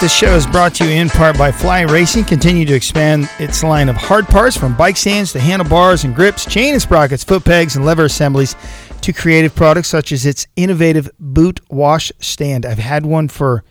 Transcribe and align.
This 0.00 0.14
show 0.14 0.34
is 0.34 0.46
brought 0.46 0.74
to 0.76 0.84
you 0.84 0.90
in 0.92 1.10
part 1.10 1.36
by 1.36 1.52
Fly 1.52 1.82
Racing. 1.82 2.24
Continue 2.24 2.64
to 2.64 2.72
expand 2.74 3.28
its 3.38 3.62
line 3.62 3.90
of 3.90 3.96
hard 3.96 4.26
parts 4.26 4.56
from 4.56 4.74
bike 4.74 4.96
stands 4.96 5.32
to 5.32 5.40
handlebars 5.40 6.04
and 6.04 6.14
grips, 6.14 6.46
chain 6.46 6.72
and 6.72 6.80
sprockets, 6.80 7.22
foot 7.22 7.44
pegs, 7.44 7.76
and 7.76 7.84
lever 7.84 8.04
assemblies 8.06 8.56
to 9.02 9.12
creative 9.12 9.54
products 9.54 9.88
such 9.88 10.10
as 10.10 10.24
its 10.24 10.46
innovative 10.56 11.10
boot 11.18 11.60
wash 11.70 12.10
stand. 12.18 12.64
I've 12.64 12.78
had 12.78 13.04
one 13.04 13.28
for 13.28 13.62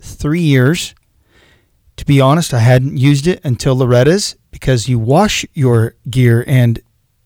three 0.00 0.40
years. 0.40 0.94
To 1.96 2.04
be 2.06 2.20
honest, 2.20 2.54
I 2.54 2.60
hadn't 2.60 2.96
used 2.96 3.26
it 3.26 3.40
until 3.42 3.74
Loretta's 3.74 4.36
because 4.52 4.88
you 4.88 5.00
wash 5.00 5.44
your 5.52 5.96
gear 6.08 6.44
and 6.46 6.78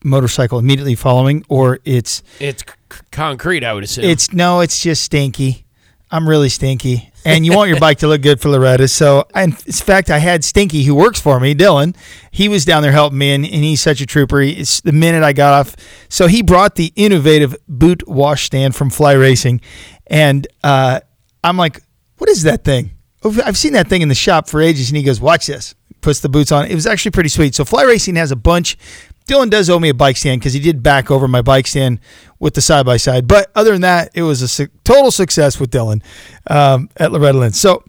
motorcycle 0.03 0.59
immediately 0.59 0.95
following, 0.95 1.45
or 1.51 1.81
it's 1.85 2.23
It's 2.39 2.63
c- 2.63 3.01
concrete, 3.11 3.65
I 3.65 3.75
would 3.75 3.85
assume. 3.85 4.07
it's 4.07 4.33
no, 4.33 4.61
it's 4.61 4.81
just 4.83 5.03
stinky. 5.03 5.67
I'm 6.11 6.29
really 6.29 6.49
stinky, 6.49 7.10
and 7.25 7.45
you 7.47 7.53
want 7.53 7.69
your 7.71 7.79
bike 7.81 7.99
to 7.99 8.09
look 8.09 8.23
good 8.23 8.41
for 8.41 8.49
Loretta. 8.49 8.89
So, 8.89 9.27
in 9.35 9.53
fact, 9.53 10.11
I 10.11 10.19
had 10.19 10.43
Stinky, 10.45 10.83
who 10.85 10.95
works 10.95 11.21
for 11.21 11.39
me, 11.41 11.55
Dylan. 11.55 11.95
He 12.31 12.49
was 12.49 12.65
down 12.65 12.83
there 12.83 12.93
helping 12.93 13.19
me, 13.19 13.33
and, 13.33 13.45
and 13.45 13.55
he's 13.65 13.81
such 13.81 14.01
a 14.01 14.07
trooper. 14.07 14.41
He- 14.41 14.53
It's 14.53 14.81
the 14.81 14.93
minute 14.93 15.23
I 15.23 15.33
got 15.33 15.53
off, 15.53 15.77
so 16.09 16.27
he 16.27 16.43
brought 16.43 16.75
the 16.77 16.93
innovative 16.97 17.55
boot 17.69 18.07
wash 18.09 18.45
stand 18.45 18.75
from 18.75 18.91
Fly 18.91 19.13
Racing, 19.13 19.61
and 20.07 20.47
uh, 20.65 21.01
I'm 21.45 21.57
like, 21.57 21.81
"What 22.19 22.31
is 22.31 22.43
that 22.45 22.65
thing?" 22.65 22.93
I've 23.23 23.59
seen 23.59 23.75
that 23.75 23.89
thing 23.89 24.01
in 24.03 24.09
the 24.09 24.15
shop 24.15 24.49
for 24.49 24.63
ages, 24.63 24.89
and 24.91 24.97
he 24.97 25.03
goes, 25.03 25.21
"Watch 25.21 25.47
this." 25.47 25.75
Puts 26.01 26.21
the 26.21 26.31
boots 26.31 26.51
on. 26.51 26.65
It 26.65 26.75
was 26.75 26.87
actually 26.87 27.11
pretty 27.11 27.29
sweet. 27.29 27.55
So 27.55 27.63
Fly 27.67 27.83
Racing 27.83 28.17
has 28.17 28.31
a 28.33 28.37
bunch. 28.37 28.79
Dylan 29.27 29.51
does 29.51 29.71
owe 29.71 29.79
me 29.79 29.89
a 29.89 29.95
bike 29.95 30.17
stand 30.17 30.41
because 30.41 30.53
he 30.53 30.61
did 30.61 30.83
back 30.83 31.11
over 31.11 31.29
my 31.29 31.43
bike 31.43 31.67
stand 31.67 32.01
with 32.39 32.55
the 32.55 32.61
side 32.61 32.85
by 32.85 32.97
side. 32.97 33.29
But 33.29 33.51
other 33.55 33.73
than 33.73 33.83
that, 33.83 34.11
it 34.15 34.23
was 34.23 34.43
a 34.43 34.49
su- 34.49 34.69
total 34.85 35.11
success 35.11 35.61
with 35.61 35.71
Dylan 35.71 36.03
um, 36.49 36.89
at 36.97 37.13
Loretta 37.13 37.39
Lynn. 37.39 37.53
So 37.53 37.85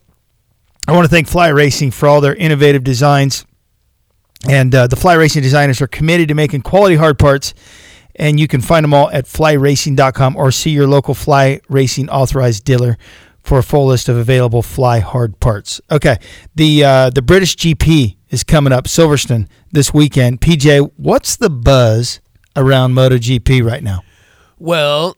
I 0.87 0.91
want 0.93 1.05
to 1.05 1.09
thank 1.09 1.27
Fly 1.27 1.47
Racing 1.47 1.91
for 1.91 2.07
all 2.07 2.21
their 2.21 2.35
innovative 2.35 2.83
designs. 2.83 3.45
And 4.47 4.73
uh, 4.73 4.87
the 4.87 4.95
Fly 4.95 5.13
Racing 5.13 5.41
designers 5.41 5.81
are 5.81 5.87
committed 5.87 6.27
to 6.29 6.35
making 6.35 6.61
quality 6.61 6.95
hard 6.95 7.17
parts. 7.17 7.53
And 8.15 8.39
you 8.39 8.47
can 8.47 8.61
find 8.61 8.83
them 8.83 8.93
all 8.93 9.09
at 9.11 9.25
flyracing.com 9.25 10.35
or 10.35 10.51
see 10.51 10.71
your 10.71 10.87
local 10.87 11.13
Fly 11.13 11.61
Racing 11.69 12.09
authorized 12.09 12.65
dealer 12.65 12.97
for 13.41 13.59
a 13.59 13.63
full 13.63 13.87
list 13.87 14.09
of 14.09 14.17
available 14.17 14.61
fly 14.61 14.99
hard 14.99 15.39
parts. 15.39 15.81
Okay, 15.89 16.17
the 16.55 16.83
uh, 16.83 17.09
the 17.09 17.21
British 17.21 17.55
GP 17.55 18.17
is 18.31 18.43
coming 18.43 18.73
up, 18.73 18.85
Silverstone, 18.85 19.47
this 19.71 19.93
weekend. 19.93 20.41
PJ, 20.41 20.91
what's 20.97 21.35
the 21.37 21.49
buzz 21.49 22.19
around 22.55 22.93
MotoGP 22.93 23.63
right 23.63 23.83
now? 23.83 24.01
well, 24.57 25.15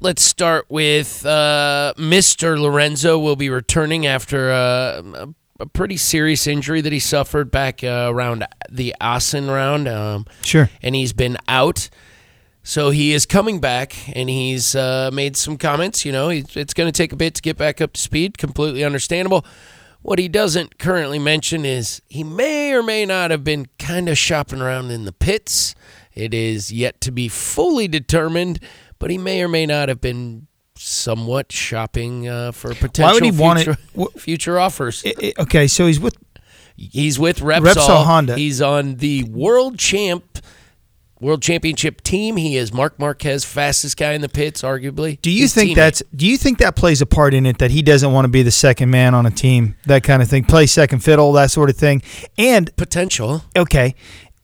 let's 0.00 0.22
start 0.22 0.66
with 0.68 1.24
uh, 1.24 1.92
Mr. 1.96 2.58
Lorenzo 2.58 3.18
will 3.18 3.36
be 3.36 3.48
returning 3.48 4.06
after 4.06 4.50
uh, 4.50 5.02
a, 5.14 5.28
a 5.60 5.66
pretty 5.66 5.96
serious 5.96 6.46
injury 6.46 6.80
that 6.82 6.92
he 6.92 6.98
suffered 6.98 7.50
back 7.50 7.82
uh, 7.82 8.08
around 8.12 8.46
the 8.70 8.94
Assen 9.00 9.50
round. 9.50 9.88
Um, 9.88 10.26
Sure. 10.42 10.68
and 10.82 10.94
he's 10.94 11.12
been 11.14 11.36
out. 11.48 11.88
So 12.66 12.88
he 12.90 13.12
is 13.12 13.26
coming 13.26 13.60
back, 13.60 13.94
and 14.16 14.28
he's 14.30 14.74
uh, 14.74 15.10
made 15.12 15.36
some 15.36 15.56
comments. 15.58 16.04
You 16.06 16.12
know, 16.12 16.28
it's 16.30 16.72
going 16.74 16.90
to 16.90 16.96
take 16.96 17.12
a 17.12 17.16
bit 17.16 17.34
to 17.36 17.42
get 17.42 17.56
back 17.58 17.80
up 17.82 17.92
to 17.94 18.00
speed. 18.00 18.38
Completely 18.38 18.82
understandable. 18.84 19.44
What 20.04 20.18
he 20.18 20.28
doesn't 20.28 20.78
currently 20.78 21.18
mention 21.18 21.64
is 21.64 22.02
he 22.08 22.22
may 22.22 22.72
or 22.74 22.82
may 22.82 23.06
not 23.06 23.30
have 23.30 23.42
been 23.42 23.66
kind 23.78 24.06
of 24.10 24.18
shopping 24.18 24.60
around 24.60 24.90
in 24.90 25.06
the 25.06 25.12
pits. 25.12 25.74
It 26.12 26.34
is 26.34 26.70
yet 26.70 27.00
to 27.00 27.10
be 27.10 27.26
fully 27.28 27.88
determined, 27.88 28.60
but 28.98 29.10
he 29.10 29.16
may 29.16 29.42
or 29.42 29.48
may 29.48 29.64
not 29.64 29.88
have 29.88 30.02
been 30.02 30.46
somewhat 30.76 31.50
shopping 31.52 32.28
uh, 32.28 32.52
for 32.52 32.74
potential 32.74 33.14
would 33.14 33.24
he 33.24 33.30
want 33.30 33.60
it- 33.60 33.64
future, 33.64 33.78
wh- 33.98 34.18
future 34.18 34.58
offers. 34.60 35.02
I- 35.06 35.14
I- 35.38 35.42
okay, 35.42 35.66
so 35.66 35.86
he's 35.86 35.98
with 35.98 36.16
He's 36.76 37.18
with 37.18 37.38
Repsol. 37.38 37.72
Repsol 37.74 38.04
Honda. 38.04 38.36
He's 38.36 38.60
on 38.60 38.96
the 38.96 39.22
world 39.24 39.78
champ, 39.78 40.38
world 41.24 41.42
championship 41.42 42.02
team. 42.02 42.36
He 42.36 42.56
is 42.56 42.72
Marc 42.72 42.98
Marquez, 42.98 43.44
fastest 43.44 43.96
guy 43.96 44.12
in 44.12 44.20
the 44.20 44.28
pits, 44.28 44.62
arguably. 44.62 45.20
Do 45.22 45.30
you 45.30 45.42
His 45.42 45.54
think 45.54 45.70
teammate. 45.70 45.76
that's 45.76 46.02
do 46.14 46.26
you 46.26 46.36
think 46.36 46.58
that 46.58 46.76
plays 46.76 47.00
a 47.00 47.06
part 47.06 47.34
in 47.34 47.46
it 47.46 47.58
that 47.58 47.70
he 47.70 47.82
doesn't 47.82 48.12
want 48.12 48.24
to 48.26 48.28
be 48.30 48.42
the 48.42 48.50
second 48.50 48.90
man 48.90 49.14
on 49.14 49.26
a 49.26 49.30
team, 49.30 49.74
that 49.86 50.02
kind 50.04 50.22
of 50.22 50.28
thing, 50.28 50.44
play 50.44 50.66
second 50.66 51.00
fiddle, 51.00 51.32
that 51.32 51.50
sort 51.50 51.70
of 51.70 51.76
thing? 51.76 52.02
And 52.38 52.74
potential? 52.76 53.42
okay, 53.56 53.94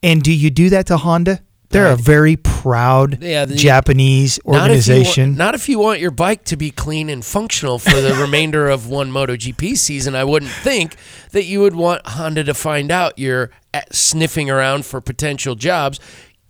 and 0.03 0.23
do 0.23 0.33
you 0.33 0.51
do 0.51 0.71
that 0.71 0.87
to 0.87 0.97
Honda? 0.97 1.41
They're 1.73 1.93
a 1.93 1.97
very 1.97 2.35
proud 2.35 3.23
Yeah, 3.23 3.45
the- 3.45 3.55
Japanese 3.55 4.41
Not 4.45 4.57
if, 4.57 4.61
organization. 4.63 5.29
want, 5.31 5.39
not 5.39 5.55
if 5.55 5.69
you 5.69 5.79
want 5.79 6.01
your 6.01 6.11
bike 6.11 6.43
to 6.47 6.57
be 6.57 6.73
clean 6.73 7.09
and 7.09 7.25
functional 7.25 7.79
for 7.79 8.01
the 8.01 8.13
remainder 8.21 8.69
of 8.69 8.89
one 8.89 9.13
MotoGP 9.13 9.77
season. 9.77 10.17
I 10.17 10.25
wouldn't 10.25 10.51
think 10.51 10.97
that 11.31 11.45
you 11.45 11.61
would 11.61 11.77
want 11.77 12.05
Honda 12.09 12.43
to 12.43 12.55
find 12.55 12.91
out 12.91 13.17
you're 13.21 13.51
at- 13.73 13.95
sniffing 13.95 14.51
around 14.51 14.85
for 14.85 15.01
potential 15.01 15.55
jobs, 15.55 16.01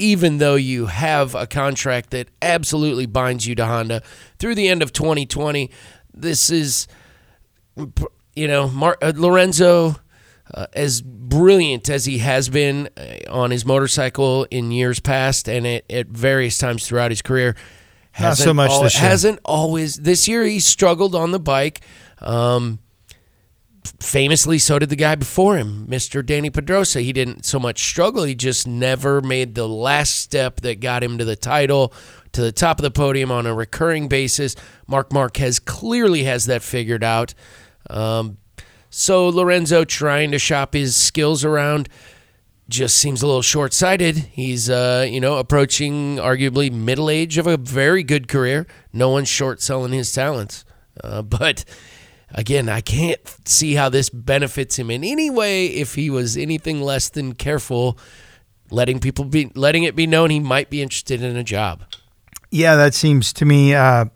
even 0.01 0.39
though 0.39 0.55
you 0.55 0.87
have 0.87 1.35
a 1.35 1.47
contract 1.47 2.11
that 2.11 2.29
absolutely 2.43 3.07
binds 3.07 3.47
you 3.47 3.55
to 3.55 3.67
Honda 3.67 4.03
through 4.39 4.55
the 4.55 4.69
end 4.69 4.83
of 4.83 4.93
2020. 4.93 5.71
This 6.15 6.51
is, 6.51 6.89
you 8.35 8.49
know, 8.49 8.69
Mar- 8.69 8.99
uh, 9.03 9.13
Lorenzo. 9.15 9.97
Uh, 10.53 10.67
as 10.73 11.01
brilliant 11.01 11.89
as 11.89 12.07
he 12.07 12.19
has 12.19 12.49
been 12.49 12.89
uh, 12.97 13.31
on 13.31 13.53
his 13.53 13.65
motorcycle 13.65 14.49
in 14.51 14.73
years 14.73 14.99
past 14.99 15.49
and 15.49 15.65
at, 15.65 15.85
at 15.89 16.09
various 16.09 16.59
times 16.59 16.85
throughout 16.89 17.13
his 17.13 17.23
career, 17.23 17.55
Not 18.19 18.37
so 18.37 18.53
much 18.53 18.73
al- 18.73 18.83
this 18.83 19.01
year. 19.01 19.09
Hasn't 19.09 19.39
always. 19.45 19.95
This 19.95 20.27
year 20.27 20.43
he 20.43 20.59
struggled 20.59 21.15
on 21.15 21.31
the 21.31 21.39
bike. 21.39 21.83
Um, 22.19 22.81
famously, 24.01 24.59
so 24.59 24.79
did 24.79 24.89
the 24.89 24.97
guy 24.97 25.15
before 25.15 25.57
him, 25.57 25.87
Mr. 25.87 26.23
Dani 26.23 26.53
Pedrosa. 26.53 27.01
He 27.01 27.13
didn't 27.13 27.45
so 27.45 27.59
much 27.59 27.83
struggle. 27.83 28.25
He 28.25 28.35
just 28.35 28.67
never 28.67 29.21
made 29.21 29.55
the 29.55 29.69
last 29.69 30.17
step 30.17 30.61
that 30.61 30.81
got 30.81 31.03
him 31.03 31.19
to 31.19 31.25
the 31.25 31.37
title, 31.37 31.93
to 32.33 32.41
the 32.41 32.53
top 32.53 32.79
of 32.79 32.83
the 32.83 32.91
podium 32.91 33.31
on 33.31 33.47
a 33.47 33.55
recurring 33.55 34.09
basis. 34.09 34.57
Marc 34.87 35.13
Marquez 35.13 35.59
clearly 35.59 36.25
has 36.25 36.47
that 36.47 36.63
figured 36.63 37.05
out. 37.05 37.35
Um, 37.89 38.39
so 38.91 39.29
Lorenzo 39.29 39.85
trying 39.85 40.33
to 40.33 40.39
shop 40.39 40.75
his 40.75 40.97
skills 40.97 41.45
around 41.45 41.89
just 42.69 42.97
seems 42.97 43.23
a 43.23 43.27
little 43.27 43.43
short-sighted. 43.43 44.17
He's 44.17 44.71
uh, 44.71 45.07
you 45.09 45.21
know, 45.21 45.39
approaching 45.39 46.17
arguably 46.17 46.73
middle 46.73 47.11
age 47.11 47.37
of 47.37 47.47
a 47.47 47.57
very 47.57 48.03
good 48.03 48.29
career. 48.29 48.67
No 48.93 49.11
one's 49.11 49.29
short 49.29 49.61
selling 49.61 49.93
his 49.93 50.13
talents. 50.13 50.65
Uh, 51.03 51.23
but 51.41 51.65
again, 52.33 52.69
I 52.69 52.81
can't 52.81 53.21
see 53.47 53.75
how 53.75 53.89
this 53.89 54.11
benefits 54.11 54.79
him 54.79 54.91
in 54.91 55.05
any 55.05 55.31
way 55.31 55.67
if 55.67 55.95
he 55.95 56.11
was 56.11 56.37
anything 56.37 56.81
less 56.81 57.09
than 57.09 57.35
careful 57.35 57.99
letting 58.71 59.01
people 59.01 59.25
be 59.25 59.51
letting 59.55 59.83
it 59.83 59.97
be 59.97 60.07
known 60.07 60.31
he 60.31 60.41
might 60.41 60.71
be 60.71 60.81
interested 60.83 61.23
in 61.23 61.37
a 61.37 61.45
job. 61.45 61.83
yeah, 62.51 62.77
that 62.77 62.95
seems 62.95 63.33
to 63.35 63.45
me. 63.45 63.75
Uh, 63.75 64.07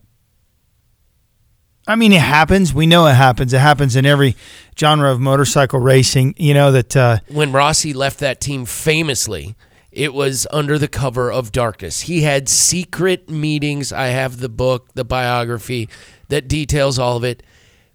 I 1.87 1.97
mean, 1.97 2.13
it 2.13 2.21
happens. 2.21 2.73
We 2.73 2.87
know 2.87 3.07
it 3.07 3.15
happens. 3.15 3.53
It 3.53 3.61
happens 3.61 3.95
in 3.95 4.07
every 4.07 4.37
genre 4.79 5.13
of 5.13 5.21
motorcycle 5.21 5.79
racing. 5.81 6.35
You 6.39 6.55
know 6.55 6.73
that. 6.73 6.97
Uh, 6.97 7.19
when 7.29 7.53
Rossi 7.53 7.93
left 7.93 8.21
that 8.21 8.41
team 8.41 8.65
famously, 8.65 9.55
it 9.93 10.15
was 10.15 10.47
under 10.51 10.79
the 10.79 10.89
cover 10.89 11.31
of 11.31 11.53
darkness. 11.53 12.03
He 12.03 12.23
had 12.23 12.49
secret 12.49 13.29
meetings. 13.29 13.93
I 13.93 14.07
have 14.07 14.41
the 14.41 14.49
book, 14.49 14.89
the 14.95 15.05
biography 15.05 15.89
that 16.29 16.49
details 16.49 16.99
all 16.99 17.17
of 17.17 17.25
it. 17.25 17.43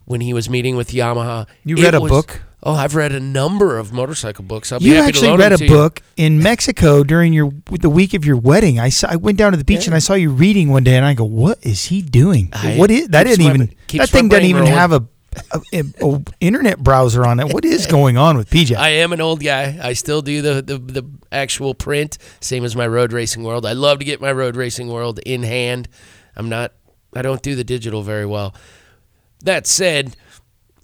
When 0.10 0.22
he 0.22 0.34
was 0.34 0.50
meeting 0.50 0.76
with 0.76 0.90
Yamaha, 0.90 1.46
You 1.64 1.76
read 1.76 1.94
a 1.94 2.02
was- 2.02 2.10
book? 2.10 2.42
Oh, 2.64 2.74
I've 2.74 2.96
read 2.96 3.12
a 3.12 3.20
number 3.20 3.78
of 3.78 3.94
motorcycle 3.94 4.44
books. 4.44 4.72
I'll 4.72 4.82
you 4.82 4.96
actually 4.96 5.38
read 5.38 5.54
a 5.54 5.58
to 5.58 5.64
you. 5.66 5.70
book 5.70 6.02
in 6.18 6.40
Mexico 6.42 7.04
during 7.04 7.32
your 7.32 7.52
the 7.80 7.92
week 7.92 8.16
of 8.16 8.26
your 8.26 8.36
wedding. 8.36 8.80
I 8.80 8.90
saw, 8.90 9.08
I 9.12 9.18
went 9.18 9.38
down 9.38 9.52
to 9.52 9.58
the 9.58 9.64
beach 9.64 9.86
and 9.86 9.96
I 9.96 10.00
saw 10.00 10.16
you 10.16 10.32
reading 10.32 10.70
one 10.70 10.84
day, 10.84 10.98
and 10.98 11.06
I 11.06 11.14
go, 11.14 11.24
"What 11.26 11.60
is 11.62 11.86
he 11.86 12.02
doing? 12.02 12.50
I- 12.52 12.76
what 12.76 12.90
is 12.92 13.08
that? 13.10 13.26
Didn't 13.28 13.46
even 13.46 13.72
that 13.94 14.10
thing 14.10 14.30
doesn't 14.30 14.46
even 14.46 14.64
rolling. 14.64 14.74
have 14.78 14.92
a, 14.94 15.06
a, 15.74 15.84
a 16.02 16.22
internet 16.42 16.80
browser 16.80 17.24
on 17.24 17.40
it. 17.40 17.54
What 17.54 17.64
is 17.64 17.86
going 17.98 18.18
on 18.18 18.36
with 18.36 18.50
PJ? 18.50 18.76
I 18.76 18.90
am 18.90 19.14
an 19.14 19.22
old 19.22 19.42
guy. 19.44 19.80
I 19.82 19.94
still 19.94 20.22
do 20.24 20.42
the, 20.42 20.62
the 20.62 20.80
the 20.80 21.04
actual 21.32 21.76
print, 21.76 22.18
same 22.42 22.66
as 22.66 22.76
my 22.76 22.88
road 22.88 23.14
racing 23.14 23.44
world. 23.44 23.64
I 23.66 23.74
love 23.74 24.00
to 24.00 24.06
get 24.06 24.20
my 24.20 24.32
road 24.34 24.56
racing 24.58 24.90
world 24.90 25.20
in 25.26 25.44
hand. 25.44 25.88
I'm 26.36 26.50
not. 26.50 26.74
I 27.16 27.22
don't 27.22 27.42
do 27.44 27.56
the 27.56 27.64
digital 27.64 28.02
very 28.02 28.26
well. 28.26 28.54
That 29.42 29.68
said, 29.68 30.16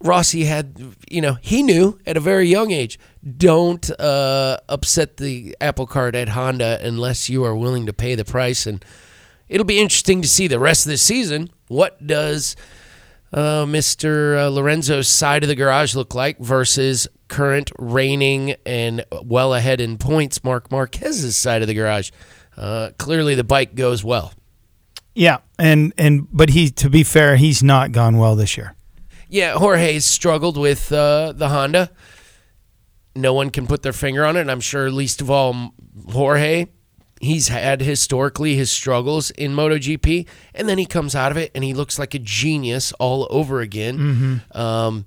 Rossi 0.01 0.45
had, 0.45 0.95
you 1.09 1.21
know, 1.21 1.37
he 1.41 1.63
knew 1.63 1.99
at 2.05 2.17
a 2.17 2.19
very 2.19 2.47
young 2.47 2.71
age, 2.71 2.99
don't 3.37 3.89
uh, 3.99 4.57
upset 4.69 5.17
the 5.17 5.55
apple 5.59 5.87
cart 5.87 6.15
at 6.15 6.29
Honda 6.29 6.79
unless 6.83 7.29
you 7.29 7.43
are 7.43 7.55
willing 7.55 7.85
to 7.87 7.93
pay 7.93 8.15
the 8.15 8.25
price. 8.25 8.65
And 8.67 8.83
it'll 9.49 9.65
be 9.65 9.79
interesting 9.79 10.21
to 10.21 10.27
see 10.27 10.47
the 10.47 10.59
rest 10.59 10.85
of 10.85 10.91
the 10.91 10.97
season. 10.97 11.49
What 11.67 12.05
does 12.05 12.55
uh, 13.33 13.65
Mr. 13.65 14.45
Uh, 14.45 14.49
Lorenzo's 14.49 15.07
side 15.07 15.43
of 15.43 15.49
the 15.49 15.55
garage 15.55 15.95
look 15.95 16.13
like 16.13 16.39
versus 16.39 17.07
current 17.27 17.71
reigning 17.79 18.55
and 18.65 19.03
well 19.23 19.53
ahead 19.53 19.81
in 19.81 19.97
points 19.97 20.43
Marc 20.43 20.71
Marquez's 20.71 21.35
side 21.35 21.61
of 21.61 21.67
the 21.67 21.73
garage? 21.73 22.11
Uh, 22.55 22.91
clearly, 22.97 23.35
the 23.35 23.43
bike 23.43 23.75
goes 23.75 24.03
well. 24.03 24.33
Yeah, 25.15 25.37
and 25.57 25.93
and 25.97 26.27
but 26.31 26.49
he 26.49 26.69
to 26.71 26.89
be 26.89 27.03
fair, 27.03 27.37
he's 27.37 27.63
not 27.63 27.91
gone 27.91 28.17
well 28.17 28.35
this 28.35 28.55
year. 28.57 28.75
yeah, 29.29 29.53
Jorge's 29.53 30.05
struggled 30.05 30.57
with 30.57 30.91
uh, 30.91 31.31
the 31.31 31.49
Honda. 31.49 31.89
No 33.15 33.33
one 33.33 33.49
can 33.49 33.65
put 33.65 33.81
their 33.81 33.93
finger 33.93 34.25
on 34.25 34.35
it, 34.35 34.41
and 34.41 34.51
I'm 34.51 34.59
sure 34.59 34.91
least 34.91 35.21
of 35.21 35.31
all 35.31 35.73
Jorge. 36.11 36.67
He's 37.21 37.47
had 37.47 37.81
historically 37.81 38.55
his 38.55 38.69
struggles 38.69 39.31
in 39.31 39.53
MotoGP, 39.53 40.27
and 40.53 40.67
then 40.67 40.77
he 40.77 40.85
comes 40.85 41.15
out 41.15 41.31
of 41.31 41.37
it 41.37 41.49
and 41.55 41.63
he 41.63 41.73
looks 41.73 41.97
like 41.97 42.13
a 42.13 42.19
genius 42.19 42.91
all 42.99 43.25
over 43.29 43.61
again. 43.61 44.41
Um, 44.51 45.05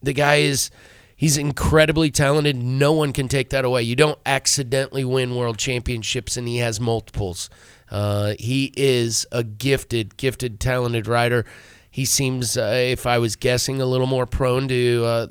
the 0.00 0.12
guy 0.12 0.36
is 0.36 0.70
he's 1.16 1.36
incredibly 1.36 2.10
talented. 2.12 2.54
No 2.56 2.92
one 2.92 3.12
can 3.12 3.26
take 3.26 3.50
that 3.50 3.64
away. 3.64 3.82
You 3.82 3.96
don't 3.96 4.18
accidentally 4.24 5.04
win 5.04 5.34
world 5.34 5.58
championships, 5.58 6.36
and 6.36 6.46
he 6.46 6.58
has 6.58 6.78
multiples. 6.80 7.50
Uh, 7.90 8.34
he 8.38 8.72
is 8.76 9.26
a 9.32 9.42
gifted, 9.42 10.16
gifted, 10.16 10.60
talented 10.60 11.06
rider. 11.06 11.44
He 11.90 12.04
seems, 12.04 12.56
uh, 12.56 12.72
if 12.74 13.06
I 13.06 13.18
was 13.18 13.36
guessing, 13.36 13.80
a 13.80 13.86
little 13.86 14.06
more 14.06 14.26
prone 14.26 14.68
to 14.68 15.04
uh, 15.04 15.26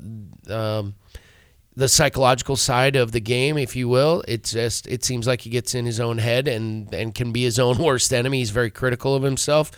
um, 0.52 0.94
the 1.74 1.88
psychological 1.88 2.56
side 2.56 2.96
of 2.96 3.12
the 3.12 3.20
game, 3.20 3.56
if 3.56 3.74
you 3.74 3.88
will. 3.88 4.22
It's 4.28 4.52
just 4.52 4.86
it 4.86 5.04
seems 5.04 5.26
like 5.26 5.40
he 5.40 5.50
gets 5.50 5.74
in 5.74 5.86
his 5.86 5.98
own 5.98 6.18
head 6.18 6.46
and 6.48 6.92
and 6.94 7.14
can 7.14 7.32
be 7.32 7.42
his 7.42 7.58
own 7.58 7.78
worst 7.82 8.12
enemy. 8.12 8.38
He's 8.38 8.50
very 8.50 8.70
critical 8.70 9.14
of 9.14 9.22
himself. 9.22 9.70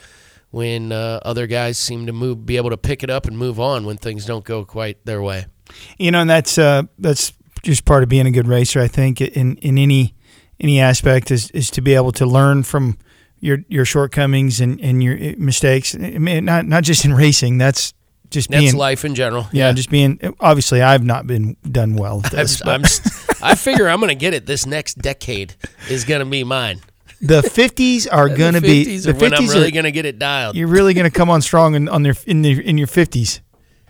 When 0.50 0.92
uh, 0.92 1.20
other 1.24 1.46
guys 1.46 1.78
seem 1.78 2.04
to 2.06 2.12
move, 2.12 2.44
be 2.44 2.58
able 2.58 2.68
to 2.70 2.76
pick 2.76 3.02
it 3.02 3.08
up 3.08 3.26
and 3.26 3.38
move 3.38 3.58
on 3.58 3.86
when 3.86 3.96
things 3.96 4.26
don't 4.26 4.44
go 4.44 4.66
quite 4.66 5.02
their 5.06 5.22
way. 5.22 5.46
You 5.96 6.10
know, 6.10 6.20
and 6.20 6.28
that's 6.28 6.58
uh, 6.58 6.82
that's 6.98 7.32
just 7.62 7.86
part 7.86 8.02
of 8.02 8.10
being 8.10 8.26
a 8.26 8.30
good 8.30 8.46
racer. 8.46 8.80
I 8.80 8.88
think 8.88 9.20
in 9.22 9.56
in 9.58 9.78
any 9.78 10.14
any 10.62 10.80
aspect 10.80 11.30
is 11.30 11.50
is 11.50 11.70
to 11.72 11.80
be 11.82 11.94
able 11.94 12.12
to 12.12 12.24
learn 12.26 12.62
from 12.62 12.96
your 13.40 13.58
your 13.68 13.84
shortcomings 13.84 14.60
and, 14.60 14.80
and 14.80 15.02
your 15.02 15.16
eh, 15.18 15.34
mistakes. 15.36 15.94
I 15.94 16.18
mean, 16.18 16.44
not 16.44 16.64
not 16.64 16.84
just 16.84 17.04
in 17.04 17.12
racing. 17.12 17.58
That's 17.58 17.92
just 18.30 18.48
That's 18.48 18.62
being 18.62 18.76
life 18.76 19.04
in 19.04 19.14
general. 19.14 19.46
yeah, 19.52 19.72
just 19.72 19.90
being. 19.90 20.18
Obviously, 20.40 20.80
I've 20.80 21.04
not 21.04 21.26
been 21.26 21.56
done 21.70 21.96
well 21.96 22.20
this. 22.30 22.62
I'm, 22.66 22.84
I'm, 22.84 22.84
I 23.42 23.54
figure 23.54 23.88
I'm 23.88 23.98
going 24.00 24.08
to 24.08 24.14
get 24.14 24.32
it. 24.32 24.46
This 24.46 24.64
next 24.64 24.98
decade 24.98 25.54
is 25.90 26.04
going 26.04 26.20
to 26.20 26.26
be 26.26 26.44
mine. 26.44 26.80
the 27.20 27.42
fifties 27.42 28.06
are 28.06 28.28
going 28.28 28.54
to 28.54 28.60
be 28.60 28.84
50s 28.84 29.04
the 29.04 29.10
are 29.10 29.14
when 29.14 29.24
I'm 29.24 29.30
fifties 29.30 29.54
really 29.54 29.68
are. 29.68 29.70
going 29.72 29.84
to 29.84 29.92
get 29.92 30.06
it 30.06 30.18
dialed. 30.18 30.56
You're 30.56 30.68
really 30.68 30.94
going 30.94 31.10
to 31.10 31.16
come 31.16 31.28
on 31.28 31.42
strong 31.42 31.74
in, 31.74 31.88
on 31.88 32.02
their 32.04 32.14
in 32.26 32.42
the 32.42 32.52
in 32.66 32.78
your 32.78 32.86
fifties. 32.86 33.40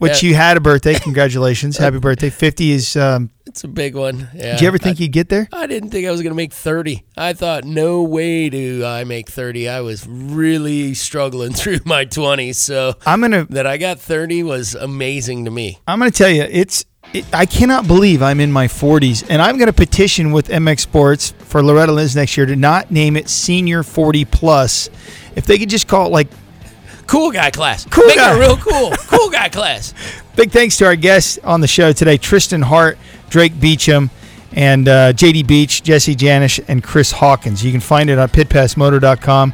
Which 0.02 0.22
Yeah. 0.22 0.28
you 0.31 0.34
had 0.34 0.56
a 0.56 0.60
birthday. 0.60 0.94
Congratulations, 0.99 1.76
happy 1.78 1.99
birthday! 1.99 2.28
Fifty 2.28 2.72
is. 2.72 2.96
Um, 2.96 3.31
It's 3.46 3.62
a 3.62 3.69
big 3.69 3.94
one. 3.94 4.28
Yeah. 4.34 4.52
did 4.52 4.60
you 4.62 4.66
ever 4.66 4.78
think 4.78 4.99
you'd 4.99 5.12
get 5.12 5.28
there? 5.28 5.49
I 5.52 5.66
didn't 5.66 5.90
think 5.90 6.06
I 6.06 6.10
was 6.10 6.22
going 6.22 6.31
to 6.32 6.37
make 6.37 6.52
30. 6.52 7.04
I 7.16 7.32
thought, 7.34 7.64
no 7.64 8.02
way 8.02 8.49
do 8.49 8.84
I 8.84 9.04
make 9.04 9.28
30. 9.28 9.69
I 9.69 9.81
was 9.82 10.06
really 10.08 10.94
struggling 10.94 11.52
through 11.60 11.81
my 11.84 12.04
20s. 12.06 12.54
So 12.56 12.94
I'm 13.06 13.20
gonna 13.20 13.44
that 13.50 13.66
I 13.66 13.76
got 13.76 14.00
30 14.00 14.43
was 14.43 14.75
amazing 14.75 15.44
to 15.44 15.50
me. 15.50 15.78
I'm 15.87 15.99
going 15.99 16.10
to 16.10 16.16
tell 16.16 16.31
you, 16.31 16.43
it's. 16.43 16.84
It, 17.12 17.25
I 17.34 17.46
cannot 17.46 17.87
believe 17.87 18.22
I'm 18.22 18.40
in 18.40 18.50
my 18.50 18.69
40s, 18.69 19.26
and 19.28 19.43
I'm 19.43 19.58
going 19.58 19.66
to 19.66 19.72
petition 19.72 20.32
with 20.32 20.49
MX 20.49 20.81
Sports 20.81 21.34
for 21.40 21.62
Loretta 21.62 21.93
Lynn's 21.93 22.16
next 22.16 22.37
year 22.37 22.46
to 22.46 22.56
not 22.56 22.90
name 22.90 23.16
it 23.16 23.28
Senior 23.28 23.82
40 23.82 24.25
Plus. 24.25 24.88
If 25.37 25.44
they 25.46 25.58
could 25.58 25.69
just 25.69 25.87
call 25.88 26.06
it 26.06 26.10
like. 26.10 26.28
Cool 27.12 27.31
guy 27.31 27.50
class. 27.50 27.85
Cool 27.91 28.06
Make 28.06 28.17
guy. 28.17 28.35
it 28.35 28.41
real 28.41 28.56
cool. 28.56 28.91
cool 29.06 29.29
guy 29.29 29.50
class. 29.50 29.93
Big 30.35 30.50
thanks 30.50 30.79
to 30.79 30.87
our 30.87 30.97
guests 30.97 31.38
on 31.44 31.61
the 31.61 31.69
show 31.69 31.93
today: 31.93 32.17
Tristan 32.17 32.62
Hart, 32.62 32.97
Drake 33.29 33.61
Beecham, 33.61 34.09
and 34.53 34.88
uh, 34.88 35.12
JD 35.12 35.47
Beach, 35.47 35.82
Jesse 35.82 36.17
Janisch, 36.17 36.59
and 36.69 36.82
Chris 36.82 37.12
Hawkins. 37.12 37.62
You 37.62 37.70
can 37.70 37.82
find 37.82 38.09
it 38.09 38.19
on 38.19 38.31
pitpassmotor.com. 38.31 39.53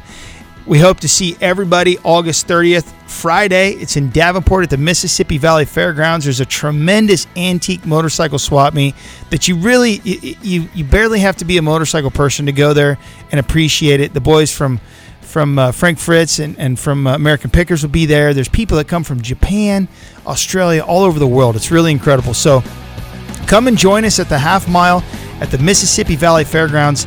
We 0.67 0.79
hope 0.79 1.01
to 1.01 1.09
see 1.09 1.35
everybody 1.41 1.97
August 2.05 2.47
30th, 2.47 2.93
Friday. 3.09 3.71
It's 3.71 3.97
in 3.97 4.09
Davenport 4.11 4.63
at 4.63 4.69
the 4.69 4.77
Mississippi 4.77 5.37
Valley 5.37 5.65
Fairgrounds. 5.65 6.27
There's 6.27 6.39
a 6.39 6.45
tremendous 6.45 7.27
antique 7.35 7.85
motorcycle 7.85 8.39
swap 8.39 8.73
meet 8.73 8.95
that 9.31 9.49
you 9.49 9.57
really 9.57 9.99
you, 10.05 10.35
you 10.41 10.69
you 10.73 10.83
barely 10.85 11.19
have 11.19 11.35
to 11.35 11.45
be 11.45 11.57
a 11.57 11.61
motorcycle 11.61 12.09
person 12.09 12.45
to 12.45 12.53
go 12.53 12.71
there 12.71 12.97
and 13.33 13.39
appreciate 13.39 13.99
it. 13.99 14.13
The 14.13 14.21
boys 14.21 14.49
from 14.55 14.79
from 15.29 15.59
uh, 15.59 15.71
Frank 15.71 15.99
Fritz 15.99 16.39
and, 16.39 16.57
and 16.57 16.77
from 16.79 17.05
uh, 17.05 17.13
American 17.15 17.51
Pickers 17.51 17.83
will 17.83 17.91
be 17.91 18.05
there. 18.05 18.33
There's 18.33 18.49
people 18.49 18.77
that 18.77 18.87
come 18.87 19.03
from 19.03 19.21
Japan, 19.21 19.87
Australia, 20.25 20.81
all 20.81 21.03
over 21.03 21.19
the 21.19 21.27
world. 21.27 21.55
It's 21.55 21.69
really 21.69 21.91
incredible. 21.91 22.33
So 22.33 22.63
come 23.45 23.67
and 23.67 23.77
join 23.77 24.05
us 24.05 24.19
at 24.19 24.27
the 24.27 24.39
half 24.39 24.67
mile 24.67 25.03
at 25.39 25.51
the 25.51 25.59
Mississippi 25.59 26.15
Valley 26.15 26.43
Fairgrounds 26.43 27.05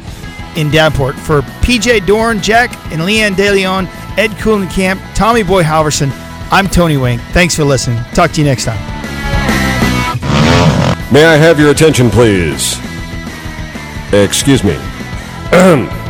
in 0.56 0.70
Davenport. 0.70 1.16
For 1.16 1.42
PJ 1.62 2.06
Dorn, 2.06 2.40
Jack 2.40 2.72
and 2.92 3.02
Leanne 3.02 3.34
DeLeon, 3.34 3.86
Ed 4.16 4.30
Kuhlenkamp, 4.32 5.00
Tommy 5.14 5.42
Boy 5.42 5.62
Halverson, 5.62 6.10
I'm 6.52 6.68
Tony 6.68 6.96
Wing. 6.96 7.18
Thanks 7.32 7.56
for 7.56 7.64
listening. 7.64 7.98
Talk 8.14 8.30
to 8.32 8.40
you 8.40 8.46
next 8.46 8.66
time. 8.66 8.80
May 11.12 11.24
I 11.24 11.36
have 11.36 11.58
your 11.58 11.70
attention, 11.70 12.08
please? 12.08 12.78
Excuse 14.12 14.62
me. 14.62 14.78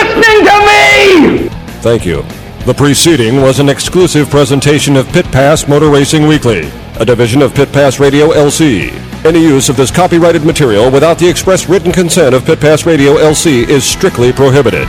Listening 0.00 0.44
to 0.46 0.56
me? 0.66 1.48
Thank 1.82 2.06
you. 2.06 2.22
The 2.64 2.74
preceding 2.74 3.40
was 3.40 3.58
an 3.58 3.68
exclusive 3.68 4.30
presentation 4.30 4.96
of 4.96 5.08
Pit 5.08 5.26
Pass 5.26 5.66
Motor 5.66 5.90
Racing 5.90 6.26
Weekly, 6.26 6.70
a 6.98 7.04
division 7.04 7.42
of 7.42 7.54
Pit 7.54 7.72
Pass 7.72 7.98
Radio 7.98 8.28
LC. 8.28 8.92
Any 9.24 9.40
use 9.40 9.68
of 9.68 9.76
this 9.76 9.90
copyrighted 9.90 10.44
material 10.44 10.90
without 10.90 11.18
the 11.18 11.28
express 11.28 11.68
written 11.68 11.92
consent 11.92 12.34
of 12.34 12.44
Pit 12.44 12.60
Pass 12.60 12.86
Radio 12.86 13.14
LC 13.16 13.68
is 13.68 13.84
strictly 13.84 14.32
prohibited. 14.32 14.88